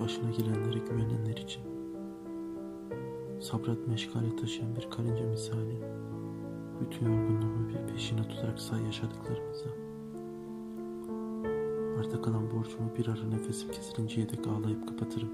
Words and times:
başına 0.00 0.30
gelenlere 0.30 0.78
güvenenler 0.78 1.36
için. 1.36 1.62
Sabret 3.40 3.88
meşgale 3.88 4.36
taşıyan 4.36 4.76
bir 4.76 4.90
karınca 4.90 5.26
misali. 5.26 5.76
Bütün 6.80 7.06
yorgunluğumu 7.06 7.68
bir 7.68 7.92
peşine 7.92 8.28
tutarak 8.28 8.60
say 8.60 8.82
yaşadıklarımıza. 8.82 9.68
Arta 11.98 12.22
kalan 12.22 12.50
borcumu 12.50 12.90
bir 12.98 13.08
ara 13.08 13.26
nefesim 13.28 13.70
kesilinceye 13.70 14.28
dek 14.28 14.46
ağlayıp 14.46 14.88
kapatırım. 14.88 15.30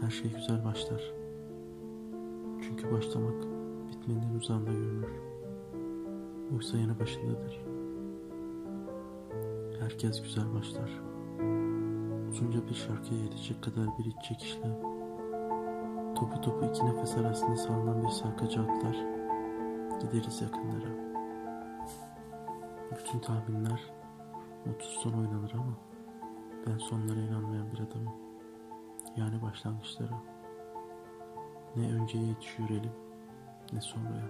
Her 0.00 0.10
şey 0.10 0.30
güzel 0.30 0.64
başlar. 0.64 1.12
Çünkü 2.62 2.92
başlamak 2.92 3.44
bitmenin 3.90 4.38
uzağında 4.40 4.70
görünür. 4.70 5.08
Oysa 6.56 6.78
yanı 6.78 7.00
başındadır. 7.00 7.60
Herkes 9.80 10.22
güzel 10.22 10.54
başlar. 10.54 11.11
Uzunca 12.32 12.68
bir 12.68 12.74
şarkıya 12.74 13.20
yetecek 13.20 13.62
kadar 13.62 13.98
bir 13.98 14.04
iç 14.04 14.16
çekişle 14.22 14.80
topu 16.14 16.40
topu 16.40 16.66
iki 16.66 16.86
nefes 16.86 17.16
arasında 17.16 17.56
salınan 17.56 18.02
bir 18.02 18.08
sarkacı 18.08 18.60
atlar 18.60 18.96
gideriz 20.00 20.42
yakınlara. 20.42 21.12
Bütün 22.98 23.18
tahminler 23.18 23.80
mutsuz 24.64 25.02
son 25.02 25.12
oynanır 25.12 25.52
ama 25.54 25.72
ben 26.66 26.78
sonlara 26.78 27.20
inanmayan 27.20 27.72
bir 27.72 27.78
adamım. 27.78 28.14
Yani 29.16 29.42
başlangıçlara. 29.42 30.22
Ne 31.76 31.94
önceye 31.94 32.26
yetişiyor 32.26 32.70
elim 32.70 32.92
ne 33.72 33.80
sonraya. 33.80 34.28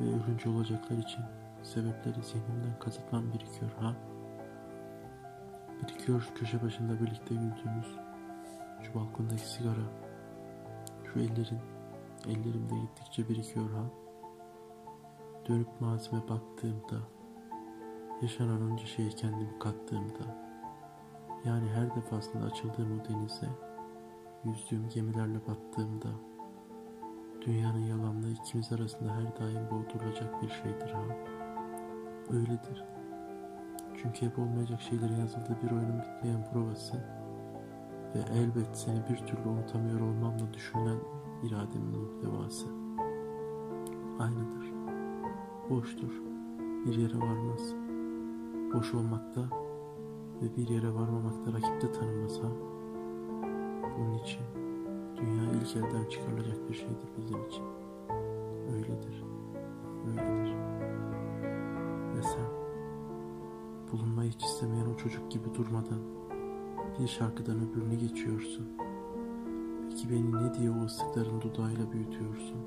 Ve 0.00 0.04
ölünce 0.04 0.48
olacaklar 0.48 0.98
için 0.98 1.22
sebepleri 1.62 2.22
zihnimden 2.22 2.78
kazıtmam 2.80 3.32
birikiyor 3.32 3.70
ha. 3.80 3.96
Birikiyor 5.82 6.32
köşe 6.34 6.62
başında 6.62 7.00
birlikte 7.00 7.34
güldüğümüz 7.34 7.96
şu 8.82 8.94
balkondaki 8.94 9.48
sigara. 9.48 9.84
Şu 11.04 11.18
ellerin 11.18 11.60
ellerimde 12.26 12.74
gittikçe 12.74 13.28
birikiyor 13.28 13.70
ha. 13.70 13.84
Dönüp 15.48 15.80
mazime 15.80 16.28
baktığımda 16.28 16.96
yaşanan 18.22 18.72
onca 18.72 18.86
şeyi 18.86 19.10
kendimi 19.10 19.58
kattığımda 19.58 20.52
yani 21.44 21.70
her 21.70 21.96
defasında 21.96 22.44
açıldığım 22.44 23.00
o 23.00 23.08
denize 23.08 23.48
yüzdüğüm 24.44 24.88
gemilerle 24.88 25.38
battığımda 25.48 26.08
dünyanın 27.46 27.86
yalanlığı 27.86 28.30
ikimiz 28.30 28.72
arasında 28.72 29.14
her 29.14 29.36
daim 29.36 29.70
boğdurulacak 29.70 30.42
bir 30.42 30.48
şeydir 30.48 30.90
ha. 30.90 31.02
Öyledir. 32.30 32.84
Çünkü 34.02 34.26
hep 34.26 34.38
olmayacak 34.38 34.80
şeylerin 34.80 35.16
yazıldığı 35.16 35.56
bir 35.62 35.70
oyunun 35.70 35.98
bitmeyen 35.98 36.44
provası 36.52 36.96
ve 38.14 38.18
elbet 38.18 38.76
seni 38.76 39.00
bir 39.10 39.26
türlü 39.26 39.48
unutamıyor 39.48 40.00
olmamla 40.00 40.54
düşünülen 40.54 40.98
irademin 41.42 41.98
muhtevası. 41.98 42.66
Aynıdır. 44.18 44.72
Boştur. 45.70 46.22
Bir 46.86 46.94
yere 46.94 47.18
varmaz. 47.18 47.74
Boş 48.74 48.94
olmakta 48.94 49.40
ve 50.42 50.56
bir 50.56 50.68
yere 50.68 50.94
varmamakta 50.94 51.52
rakipte 51.52 51.92
tanınmaz 51.92 52.38
ha. 52.38 52.48
Bunun 53.98 54.18
için 54.18 54.42
dünya 55.16 55.52
ilk 55.52 55.76
elden 55.76 56.08
çıkarılacak 56.08 56.68
bir 56.68 56.74
şeydir 56.74 57.08
bizim 57.16 57.46
için. 57.46 57.64
Öyledir. 58.74 59.24
Öyledir. 60.06 60.54
Ve 62.16 62.22
sen 62.22 62.51
bulunmayı 63.92 64.30
hiç 64.30 64.44
istemeyen 64.44 64.86
o 64.86 64.96
çocuk 64.96 65.30
gibi 65.30 65.54
durmadan 65.54 65.98
bir 67.00 67.08
şarkıdan 67.08 67.56
öbürüne 67.68 67.94
geçiyorsun. 67.94 68.68
Peki 69.90 70.10
beni 70.10 70.32
ne 70.32 70.54
diye 70.54 70.70
o 70.70 70.84
ıslıkların 70.84 71.40
dudağıyla 71.40 71.92
büyütüyorsun? 71.92 72.60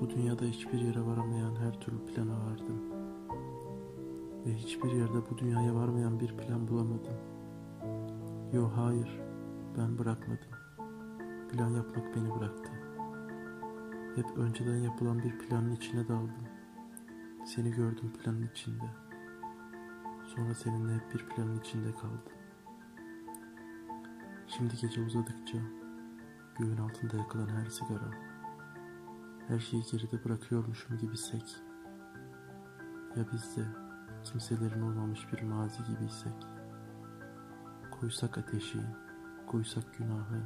Bu 0.00 0.10
dünyada 0.10 0.44
hiçbir 0.44 0.80
yere 0.80 1.06
varamayan 1.06 1.56
her 1.56 1.80
türlü 1.80 2.04
plana 2.04 2.38
vardım. 2.46 2.80
Ve 4.46 4.54
hiçbir 4.54 4.92
yerde 4.92 5.30
bu 5.30 5.38
dünyaya 5.38 5.74
varmayan 5.74 6.20
bir 6.20 6.36
plan 6.36 6.68
bulamadım. 6.68 7.16
Yo 8.52 8.70
hayır, 8.76 9.20
ben 9.78 9.98
bırakmadım. 9.98 10.50
Plan 11.52 11.70
yapmak 11.70 12.16
beni 12.16 12.30
bıraktı. 12.30 12.70
Hep 14.16 14.38
önceden 14.38 14.76
yapılan 14.76 15.18
bir 15.18 15.38
planın 15.38 15.76
içine 15.76 16.08
daldım. 16.08 16.48
Seni 17.44 17.70
gördüm 17.70 18.12
planın 18.22 18.42
içinde. 18.42 18.99
Sonra 20.34 20.54
seninle 20.54 20.94
hep 20.94 21.14
bir 21.14 21.28
planın 21.28 21.60
içinde 21.60 21.92
kaldım. 21.92 22.32
Şimdi 24.46 24.76
gece 24.76 25.00
uzadıkça 25.00 25.58
göğün 26.58 26.76
altında 26.76 27.16
yakılan 27.16 27.48
her 27.48 27.66
sigara, 27.66 28.10
her 29.48 29.58
şeyi 29.58 29.82
geride 29.82 30.24
bırakıyormuşum 30.24 30.98
gibi 30.98 31.16
sek. 31.16 31.56
Ya 33.16 33.24
biz 33.32 33.56
de 33.56 33.64
kimselerin 34.24 34.82
olmamış 34.82 35.32
bir 35.32 35.42
mazi 35.42 35.84
gibiysek. 35.84 36.46
Koysak 38.00 38.38
ateşi, 38.38 38.80
koysak 39.46 39.98
günahı, 39.98 40.42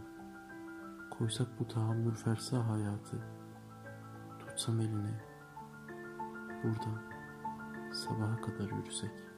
koysak 1.10 1.48
bu 1.60 1.68
tahammül 1.68 2.14
fersa 2.14 2.68
hayatı, 2.68 3.16
tutsam 4.38 4.80
elini, 4.80 5.20
buradan 6.62 7.02
sabaha 7.92 8.40
kadar 8.40 8.70
yürüsek. 8.70 9.33